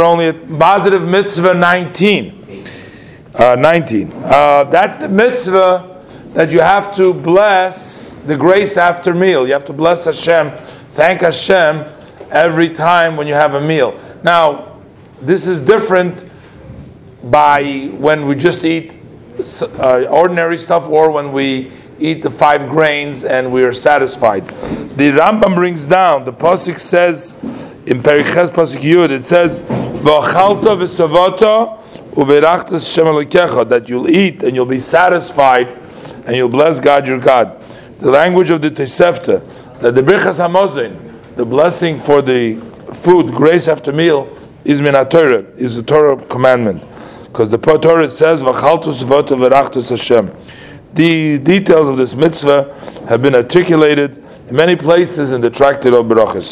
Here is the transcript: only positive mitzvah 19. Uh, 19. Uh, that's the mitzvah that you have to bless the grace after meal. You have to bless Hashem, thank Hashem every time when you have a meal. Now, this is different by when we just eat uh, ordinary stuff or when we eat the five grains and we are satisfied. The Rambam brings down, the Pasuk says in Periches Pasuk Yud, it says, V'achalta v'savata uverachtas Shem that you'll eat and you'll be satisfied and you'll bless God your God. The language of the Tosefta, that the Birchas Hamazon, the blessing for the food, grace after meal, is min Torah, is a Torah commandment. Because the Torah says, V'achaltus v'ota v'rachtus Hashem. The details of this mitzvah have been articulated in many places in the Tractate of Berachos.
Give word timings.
only 0.00 0.32
positive 0.32 1.02
mitzvah 1.02 1.54
19. 1.54 2.64
Uh, 3.34 3.56
19. 3.56 4.12
Uh, 4.14 4.62
that's 4.62 4.96
the 4.96 5.08
mitzvah 5.08 6.04
that 6.34 6.52
you 6.52 6.60
have 6.60 6.94
to 6.94 7.12
bless 7.12 8.14
the 8.14 8.36
grace 8.36 8.76
after 8.76 9.12
meal. 9.12 9.44
You 9.44 9.54
have 9.54 9.64
to 9.64 9.72
bless 9.72 10.04
Hashem, 10.04 10.52
thank 10.92 11.22
Hashem 11.22 11.84
every 12.30 12.68
time 12.68 13.16
when 13.16 13.26
you 13.26 13.34
have 13.34 13.54
a 13.54 13.60
meal. 13.60 13.98
Now, 14.22 14.78
this 15.20 15.48
is 15.48 15.60
different 15.60 16.24
by 17.24 17.86
when 17.98 18.28
we 18.28 18.36
just 18.36 18.64
eat 18.64 18.92
uh, 19.80 20.04
ordinary 20.04 20.58
stuff 20.58 20.88
or 20.88 21.10
when 21.10 21.32
we 21.32 21.72
eat 21.98 22.22
the 22.22 22.30
five 22.30 22.68
grains 22.68 23.24
and 23.24 23.52
we 23.52 23.62
are 23.64 23.72
satisfied. 23.72 24.46
The 24.46 25.10
Rambam 25.12 25.54
brings 25.54 25.86
down, 25.86 26.24
the 26.24 26.32
Pasuk 26.32 26.78
says 26.78 27.34
in 27.86 28.02
Periches 28.02 28.50
Pasuk 28.50 28.82
Yud, 28.82 29.10
it 29.10 29.24
says, 29.24 29.62
V'achalta 29.62 30.76
v'savata 30.76 31.78
uverachtas 32.12 32.92
Shem 32.92 33.68
that 33.68 33.88
you'll 33.88 34.08
eat 34.08 34.42
and 34.42 34.54
you'll 34.54 34.66
be 34.66 34.78
satisfied 34.78 35.68
and 36.26 36.36
you'll 36.36 36.48
bless 36.48 36.80
God 36.80 37.06
your 37.06 37.18
God. 37.18 37.62
The 37.98 38.10
language 38.10 38.50
of 38.50 38.60
the 38.62 38.70
Tosefta, 38.70 39.80
that 39.80 39.94
the 39.94 40.02
Birchas 40.02 40.38
Hamazon, 40.38 41.36
the 41.36 41.44
blessing 41.44 41.98
for 41.98 42.22
the 42.22 42.56
food, 42.94 43.28
grace 43.28 43.68
after 43.68 43.92
meal, 43.92 44.28
is 44.64 44.80
min 44.80 44.94
Torah, 45.08 45.44
is 45.56 45.78
a 45.78 45.82
Torah 45.82 46.16
commandment. 46.26 46.82
Because 47.24 47.48
the 47.48 47.58
Torah 47.58 48.08
says, 48.08 48.42
V'achaltus 48.42 49.02
v'ota 49.04 49.36
v'rachtus 49.36 49.90
Hashem. 49.90 50.30
The 50.94 51.38
details 51.38 51.88
of 51.88 51.96
this 51.96 52.14
mitzvah 52.14 52.74
have 53.08 53.22
been 53.22 53.34
articulated 53.34 54.22
in 54.48 54.56
many 54.56 54.76
places 54.76 55.32
in 55.32 55.40
the 55.40 55.50
Tractate 55.50 55.92
of 55.92 56.06
Berachos. 56.06 56.46